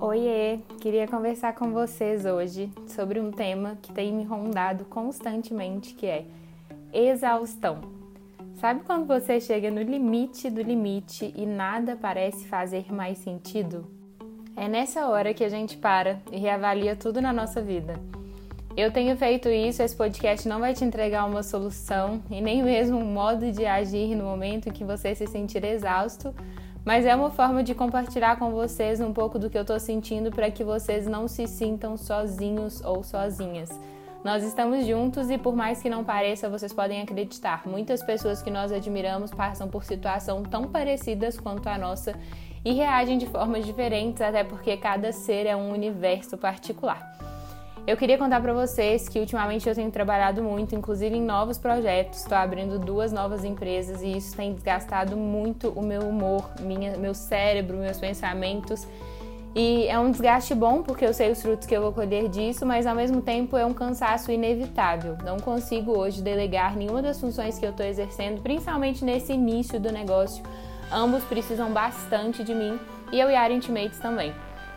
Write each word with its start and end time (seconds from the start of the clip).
Oiê, 0.00 0.60
queria 0.80 1.08
conversar 1.08 1.56
com 1.56 1.72
vocês 1.72 2.24
hoje 2.24 2.70
sobre 2.86 3.18
um 3.18 3.32
tema 3.32 3.76
que 3.82 3.92
tem 3.92 4.12
me 4.12 4.22
rondado 4.22 4.84
constantemente, 4.84 5.92
que 5.92 6.06
é 6.06 6.24
exaustão. 6.92 7.80
Sabe 8.60 8.82
quando 8.84 9.08
você 9.08 9.40
chega 9.40 9.72
no 9.72 9.82
limite 9.82 10.50
do 10.50 10.62
limite 10.62 11.34
e 11.36 11.44
nada 11.44 11.98
parece 12.00 12.46
fazer 12.46 12.92
mais 12.92 13.18
sentido? 13.18 13.86
É 14.56 14.68
nessa 14.68 15.08
hora 15.08 15.34
que 15.34 15.42
a 15.42 15.48
gente 15.48 15.76
para 15.76 16.20
e 16.30 16.38
reavalia 16.38 16.94
tudo 16.94 17.20
na 17.20 17.32
nossa 17.32 17.60
vida. 17.60 18.00
Eu 18.76 18.92
tenho 18.92 19.16
feito 19.16 19.48
isso, 19.48 19.82
esse 19.82 19.96
podcast 19.96 20.48
não 20.48 20.60
vai 20.60 20.74
te 20.74 20.84
entregar 20.84 21.24
uma 21.24 21.42
solução 21.42 22.22
e 22.30 22.40
nem 22.40 22.62
mesmo 22.62 22.98
um 22.98 23.12
modo 23.12 23.50
de 23.50 23.66
agir 23.66 24.14
no 24.14 24.22
momento 24.22 24.68
em 24.68 24.72
que 24.72 24.84
você 24.84 25.12
se 25.16 25.26
sentir 25.26 25.64
exausto, 25.64 26.32
mas 26.88 27.04
é 27.04 27.14
uma 27.14 27.30
forma 27.30 27.62
de 27.62 27.74
compartilhar 27.74 28.38
com 28.38 28.50
vocês 28.50 28.98
um 28.98 29.12
pouco 29.12 29.38
do 29.38 29.50
que 29.50 29.58
eu 29.58 29.60
estou 29.60 29.78
sentindo 29.78 30.30
para 30.30 30.50
que 30.50 30.64
vocês 30.64 31.06
não 31.06 31.28
se 31.28 31.46
sintam 31.46 31.98
sozinhos 31.98 32.82
ou 32.82 33.04
sozinhas. 33.04 33.68
Nós 34.24 34.42
estamos 34.42 34.86
juntos 34.86 35.28
e, 35.28 35.36
por 35.36 35.54
mais 35.54 35.82
que 35.82 35.90
não 35.90 36.02
pareça, 36.02 36.48
vocês 36.48 36.72
podem 36.72 37.02
acreditar, 37.02 37.64
muitas 37.66 38.02
pessoas 38.02 38.40
que 38.40 38.50
nós 38.50 38.72
admiramos 38.72 39.30
passam 39.30 39.68
por 39.68 39.84
situações 39.84 40.48
tão 40.48 40.64
parecidas 40.64 41.38
quanto 41.38 41.68
a 41.68 41.76
nossa 41.76 42.14
e 42.64 42.72
reagem 42.72 43.18
de 43.18 43.26
formas 43.26 43.66
diferentes, 43.66 44.22
até 44.22 44.42
porque 44.42 44.74
cada 44.78 45.12
ser 45.12 45.44
é 45.44 45.54
um 45.54 45.70
universo 45.70 46.38
particular. 46.38 47.27
Eu 47.88 47.96
queria 47.96 48.18
contar 48.18 48.42
para 48.42 48.52
vocês 48.52 49.08
que 49.08 49.18
ultimamente 49.18 49.66
eu 49.66 49.74
tenho 49.74 49.90
trabalhado 49.90 50.42
muito, 50.42 50.74
inclusive 50.74 51.16
em 51.16 51.22
novos 51.22 51.56
projetos. 51.56 52.18
Estou 52.18 52.36
abrindo 52.36 52.78
duas 52.78 53.10
novas 53.10 53.44
empresas 53.46 54.02
e 54.02 54.14
isso 54.14 54.36
tem 54.36 54.52
desgastado 54.52 55.16
muito 55.16 55.70
o 55.70 55.80
meu 55.80 56.02
humor, 56.02 56.50
minha, 56.60 56.98
meu 56.98 57.14
cérebro, 57.14 57.78
meus 57.78 57.98
pensamentos. 57.98 58.86
E 59.54 59.86
é 59.86 59.98
um 59.98 60.10
desgaste 60.10 60.54
bom 60.54 60.82
porque 60.82 61.02
eu 61.02 61.14
sei 61.14 61.32
os 61.32 61.40
frutos 61.40 61.66
que 61.66 61.74
eu 61.74 61.80
vou 61.80 61.90
colher 61.90 62.28
disso, 62.28 62.66
mas 62.66 62.86
ao 62.86 62.94
mesmo 62.94 63.22
tempo 63.22 63.56
é 63.56 63.64
um 63.64 63.72
cansaço 63.72 64.30
inevitável. 64.30 65.16
Não 65.24 65.38
consigo 65.38 65.98
hoje 65.98 66.20
delegar 66.20 66.76
nenhuma 66.76 67.00
das 67.00 67.18
funções 67.18 67.58
que 67.58 67.64
eu 67.64 67.70
estou 67.70 67.86
exercendo, 67.86 68.42
principalmente 68.42 69.02
nesse 69.02 69.32
início 69.32 69.80
do 69.80 69.90
negócio. 69.90 70.44
Ambos 70.92 71.24
precisam 71.24 71.72
bastante 71.72 72.44
de 72.44 72.54
mim 72.54 72.78
e 73.10 73.18
eu 73.18 73.30
e 73.30 73.34
a 73.34 73.50
Intimates 73.50 73.98
também. 73.98 74.34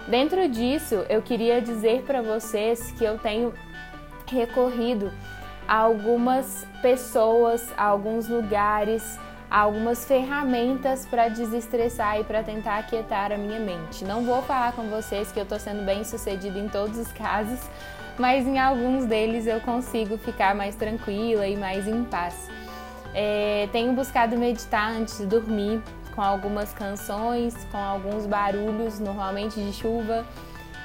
Dentro 0.07 0.47
disso, 0.49 1.05
eu 1.09 1.21
queria 1.21 1.61
dizer 1.61 2.03
para 2.03 2.21
vocês 2.21 2.91
que 2.91 3.03
eu 3.03 3.17
tenho 3.17 3.53
recorrido 4.27 5.11
a 5.67 5.75
algumas 5.75 6.65
pessoas, 6.81 7.71
a 7.77 7.85
alguns 7.85 8.27
lugares, 8.27 9.19
a 9.49 9.59
algumas 9.59 10.05
ferramentas 10.05 11.05
para 11.05 11.27
desestressar 11.27 12.19
e 12.19 12.23
para 12.23 12.41
tentar 12.41 12.79
aquietar 12.79 13.31
a 13.31 13.37
minha 13.37 13.59
mente. 13.59 14.03
Não 14.03 14.23
vou 14.23 14.41
falar 14.41 14.73
com 14.73 14.83
vocês 14.89 15.31
que 15.31 15.39
eu 15.39 15.43
estou 15.43 15.59
sendo 15.59 15.85
bem 15.85 16.03
sucedida 16.03 16.57
em 16.57 16.67
todos 16.67 16.97
os 16.97 17.11
casos, 17.11 17.59
mas 18.17 18.47
em 18.47 18.57
alguns 18.57 19.05
deles 19.05 19.45
eu 19.47 19.59
consigo 19.61 20.17
ficar 20.17 20.55
mais 20.55 20.75
tranquila 20.75 21.47
e 21.47 21.55
mais 21.57 21.87
em 21.87 22.03
paz. 22.03 22.49
É, 23.13 23.67
tenho 23.73 23.91
buscado 23.93 24.37
meditar 24.37 24.91
antes 24.91 25.17
de 25.17 25.25
dormir, 25.25 25.81
com 26.15 26.21
algumas 26.21 26.73
canções, 26.73 27.55
com 27.71 27.77
alguns 27.77 28.25
barulhos, 28.25 28.99
normalmente 28.99 29.59
de 29.59 29.73
chuva, 29.73 30.25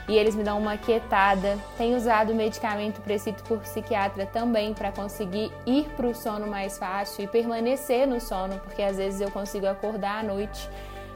e 0.09 0.17
eles 0.17 0.35
me 0.35 0.45
dão 0.45 0.59
uma 0.59 0.77
quietada. 0.77 1.59
Tenho 1.77 1.97
usado 1.97 2.35
medicamento 2.35 3.01
prescrito 3.01 3.43
por 3.45 3.59
psiquiatra 3.59 4.27
também 4.27 4.73
para 4.73 4.93
conseguir 4.93 5.53
ir 5.67 5.85
para 5.97 6.07
o 6.07 6.15
sono 6.15 6.47
mais 6.47 6.79
fácil 6.79 7.25
e 7.25 7.27
permanecer 7.27 8.07
no 8.07 8.21
sono, 8.21 8.59
porque 8.61 8.83
às 8.83 8.97
vezes 8.97 9.21
eu 9.21 9.31
consigo 9.31 9.67
acordar 9.67 10.21
à 10.21 10.23
noite 10.23 10.69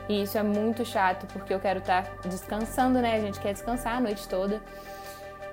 e 0.08 0.22
isso 0.22 0.36
é 0.36 0.42
muito 0.42 0.84
chato 0.84 1.24
porque 1.32 1.54
eu 1.54 1.60
quero 1.60 1.78
estar 1.78 2.02
tá 2.02 2.28
descansando, 2.28 3.00
né? 3.00 3.14
A 3.14 3.20
gente 3.20 3.38
quer 3.38 3.52
descansar 3.52 3.96
a 3.96 4.00
noite 4.00 4.26
toda. 4.28 4.60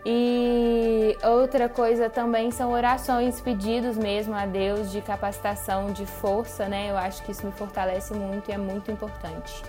E 0.10 1.18
outra 1.22 1.68
coisa 1.68 2.10
também 2.10 2.50
são 2.50 2.72
orações, 2.72 3.42
pedidos 3.42 3.98
mesmo 3.98 4.34
a 4.34 4.46
Deus 4.46 4.90
de 4.90 5.02
capacitação, 5.02 5.92
de 5.92 6.06
força, 6.06 6.66
né? 6.70 6.90
Eu 6.90 6.96
acho 6.96 7.22
que 7.24 7.34
isso 7.34 7.46
me 7.46 7.52
fortalece 7.52 8.14
muito 8.14 8.50
e 8.50 8.54
é 8.54 8.58
muito 8.58 8.90
importante. 8.90 9.62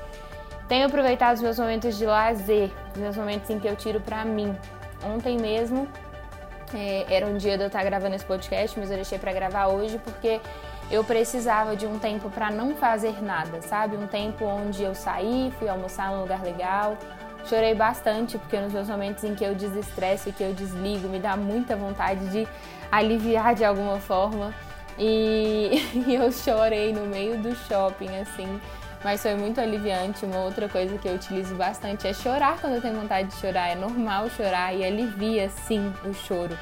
Tenho 0.68 0.86
aproveitado 0.86 1.34
os 1.34 1.42
meus 1.42 1.58
momentos 1.58 1.98
de 1.98 2.06
lazer, 2.06 2.70
os 2.94 3.00
meus 3.00 3.16
momentos 3.16 3.50
em 3.50 3.58
que 3.58 3.66
eu 3.66 3.74
tiro 3.74 4.00
para 4.00 4.24
mim. 4.24 4.56
Ontem 5.04 5.36
mesmo 5.36 5.88
é, 6.72 7.04
era 7.12 7.26
um 7.26 7.36
dia 7.36 7.56
de 7.56 7.64
eu 7.64 7.66
estar 7.66 7.82
gravando 7.82 8.14
esse 8.14 8.24
podcast, 8.24 8.78
mas 8.78 8.90
eu 8.90 8.96
deixei 8.96 9.18
para 9.18 9.32
gravar 9.32 9.66
hoje 9.66 9.98
porque 9.98 10.40
eu 10.88 11.02
precisava 11.02 11.74
de 11.74 11.84
um 11.84 11.98
tempo 11.98 12.30
para 12.30 12.48
não 12.48 12.76
fazer 12.76 13.20
nada, 13.20 13.60
sabe? 13.60 13.96
Um 13.96 14.06
tempo 14.06 14.44
onde 14.44 14.84
eu 14.84 14.94
saí, 14.94 15.52
fui 15.58 15.68
almoçar 15.68 16.12
num 16.12 16.20
lugar 16.20 16.44
legal, 16.44 16.96
Chorei 17.48 17.74
bastante, 17.74 18.36
porque 18.36 18.60
nos 18.60 18.72
meus 18.72 18.88
momentos 18.88 19.24
em 19.24 19.34
que 19.34 19.42
eu 19.42 19.54
desestresso 19.54 20.28
e 20.28 20.32
que 20.32 20.42
eu 20.42 20.52
desligo, 20.52 21.08
me 21.08 21.18
dá 21.18 21.34
muita 21.34 21.74
vontade 21.74 22.28
de 22.28 22.46
aliviar 22.92 23.54
de 23.54 23.64
alguma 23.64 23.98
forma. 23.98 24.54
E, 24.98 25.82
e 26.06 26.14
eu 26.14 26.30
chorei 26.30 26.92
no 26.92 27.06
meio 27.06 27.38
do 27.38 27.54
shopping, 27.54 28.18
assim, 28.18 28.60
mas 29.02 29.22
foi 29.22 29.34
muito 29.34 29.60
aliviante. 29.60 30.26
Uma 30.26 30.40
outra 30.40 30.68
coisa 30.68 30.98
que 30.98 31.08
eu 31.08 31.14
utilizo 31.14 31.54
bastante 31.54 32.06
é 32.06 32.12
chorar 32.12 32.60
quando 32.60 32.74
eu 32.74 32.82
tenho 32.82 33.00
vontade 33.00 33.28
de 33.28 33.34
chorar. 33.36 33.68
É 33.68 33.74
normal 33.74 34.28
chorar 34.28 34.74
e 34.74 34.84
alivia, 34.84 35.48
sim, 35.48 35.90
o 36.04 36.12
choro. 36.12 36.56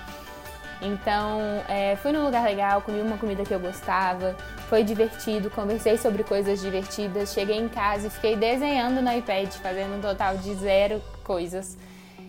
Então, 0.82 1.41
é, 1.69 1.97
fui 1.97 2.12
num 2.12 2.25
lugar 2.25 2.44
legal, 2.44 2.82
comi 2.82 3.00
uma 3.00 3.16
comida 3.16 3.44
que 3.44 3.53
eu 3.53 3.59
gostava, 3.59 4.37
foi 4.69 4.84
divertido, 4.84 5.50
conversei 5.50 5.97
sobre 5.97 6.22
coisas 6.22 6.60
divertidas, 6.60 7.32
cheguei 7.32 7.56
em 7.56 7.69
casa 7.69 8.09
e 8.09 8.10
fiquei 8.10 8.37
desenhando 8.37 9.00
no 9.00 9.12
iPad, 9.12 9.48
fazendo 9.54 9.97
um 9.97 10.00
total 10.00 10.36
de 10.36 10.54
zero 10.54 11.00
coisas. 11.25 11.78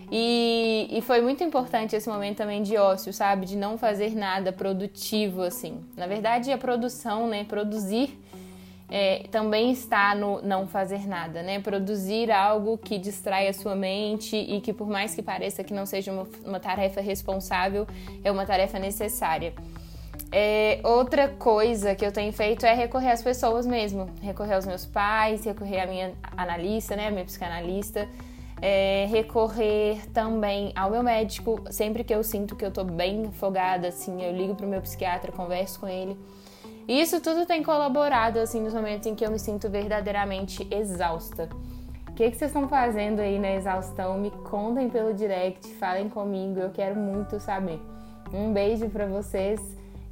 E, 0.10 0.88
e, 0.90 1.02
foi 1.02 1.20
muito 1.20 1.44
importante 1.44 1.94
esse 1.94 2.08
momento 2.08 2.38
também 2.38 2.64
de 2.64 2.78
ócio, 2.78 3.12
sabe? 3.12 3.46
De 3.46 3.58
não 3.58 3.78
fazer 3.78 4.16
nada 4.16 4.54
produtivo, 4.54 5.42
assim. 5.42 5.84
Na 5.98 6.08
verdade, 6.08 6.50
a 6.50 6.58
produção, 6.58 7.28
né? 7.28 7.44
Produzir 7.44 8.18
é, 8.90 9.26
também 9.30 9.72
está 9.72 10.16
no 10.16 10.42
não 10.42 10.66
fazer 10.66 11.08
nada, 11.08 11.44
né? 11.44 11.60
Produzir 11.60 12.32
algo 12.32 12.78
que 12.78 12.98
distrai 12.98 13.48
a 13.48 13.54
sua 13.54 13.76
mente 13.76 14.36
e 14.36 14.62
que, 14.62 14.72
por 14.72 14.88
mais 14.88 15.14
que 15.14 15.22
pareça 15.22 15.64
que 15.64 15.74
não 15.74 15.86
seja 15.86 16.12
uma, 16.12 16.28
uma 16.46 16.60
tarefa 16.60 17.02
responsável, 17.02 17.86
é 18.24 18.32
uma 18.32 18.46
tarefa 18.46 18.80
necessária. 18.80 19.54
É, 20.32 20.80
outra 20.84 21.30
coisa 21.30 21.96
que 21.96 22.06
eu 22.06 22.12
tenho 22.12 22.34
feito 22.34 22.66
é 22.66 22.74
recorrer 22.74 23.12
às 23.12 23.22
pessoas 23.22 23.66
mesmo, 23.66 24.10
recorrer 24.22 24.56
aos 24.56 24.66
meus 24.66 24.86
pais, 24.86 25.46
recorrer 25.46 25.82
à 25.82 25.88
minha 25.88 26.14
analista, 26.36 26.96
né, 26.96 27.08
a 27.08 27.12
minha 27.12 27.24
psicanalista, 27.24 28.08
é, 28.62 29.06
recorrer 29.10 30.06
também 30.12 30.74
ao 30.76 30.92
meu 30.92 31.04
médico 31.04 31.64
sempre 31.70 32.04
que 32.04 32.14
eu 32.14 32.24
sinto 32.24 32.56
que 32.56 32.66
eu 32.66 32.72
tô 32.72 32.84
bem 32.84 33.28
afogada, 33.28 33.88
assim, 33.88 34.22
eu 34.22 34.36
ligo 34.36 34.56
pro 34.56 34.68
meu 34.68 34.82
psiquiatra, 34.82 35.32
converso 35.32 35.80
com 35.80 35.88
ele. 35.88 36.18
E 36.88 37.02
isso 37.02 37.20
tudo 37.20 37.46
tem 37.46 37.62
colaborado, 37.62 38.40
assim, 38.40 38.62
nos 38.62 38.74
momentos 38.74 39.06
em 39.08 39.14
que 39.14 39.26
eu 39.26 39.32
me 39.32 39.40
sinto 39.40 39.70
verdadeiramente 39.70 40.66
exausta. 40.72 41.50
O 42.08 42.14
que, 42.14 42.32
que 42.32 42.38
vocês 42.38 42.50
estão 42.50 42.68
fazendo 42.68 43.20
aí 43.20 43.38
na 43.38 43.52
exaustão? 43.52 44.18
Me 44.18 44.32
contem 44.32 44.90
pelo 44.90 45.14
direct, 45.14 45.68
falem 45.76 46.10
comigo, 46.10 46.60
eu 46.60 46.70
quero 46.70 46.96
muito 46.96 47.40
saber. 47.40 47.80
Um 48.34 48.54
beijo 48.54 48.90
para 48.90 49.06
vocês 49.06 49.60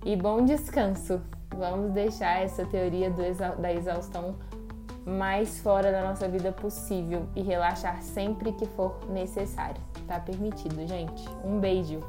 e 0.05 0.15
bom 0.15 0.43
descanso. 0.43 1.21
Vamos 1.55 1.91
deixar 1.91 2.43
essa 2.43 2.65
teoria 2.65 3.13
exa 3.25 3.49
da 3.51 3.73
exaustão 3.73 4.35
mais 5.05 5.59
fora 5.59 5.91
da 5.91 6.01
nossa 6.01 6.27
vida 6.27 6.51
possível 6.51 7.27
e 7.35 7.41
relaxar 7.41 8.01
sempre 8.01 8.51
que 8.51 8.65
for 8.65 8.99
necessário. 9.09 9.81
Tá 10.07 10.19
permitido, 10.19 10.85
gente. 10.87 11.23
Um 11.43 11.59
beijo. 11.59 12.01